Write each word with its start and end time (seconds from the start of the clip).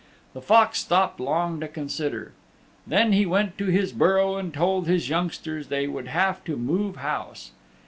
The 0.33 0.41
Fox 0.41 0.79
stopped 0.79 1.19
long 1.19 1.59
to 1.59 1.67
consider. 1.67 2.33
Then 2.87 3.13
he 3.13 3.27
went 3.27 3.55
to 3.59 3.65
his 3.67 3.91
burrow 3.91 4.35
and 4.35 4.51
told 4.51 4.87
his 4.87 5.09
youngsters 5.09 5.67
they 5.67 5.85
would 5.87 6.07
have 6.07 6.43
to 6.45 6.57
move 6.57 6.95
house. 6.95 7.51